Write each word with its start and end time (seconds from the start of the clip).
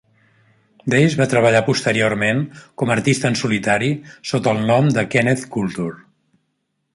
Dayes 0.93 1.17
va 1.19 1.27
treballar 1.33 1.59
posteriorment 1.67 2.41
com 2.83 2.93
a 2.93 2.95
artista 2.95 3.29
en 3.33 3.37
solitari 3.43 3.91
sota 4.31 4.55
el 4.55 4.63
nom 4.71 4.91
de 4.97 5.05
Kenneth 5.13 5.47
Culture. 5.59 6.01